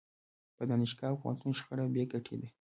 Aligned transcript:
په 0.55 0.63
دانشګاه 0.69 1.09
او 1.11 1.19
پوهنتون 1.21 1.51
شخړه 1.59 1.85
بې 1.93 2.03
ګټې 2.13 2.35
ده. 2.41 2.47